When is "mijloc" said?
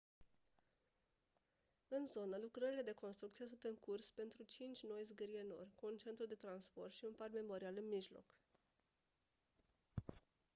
7.87-8.25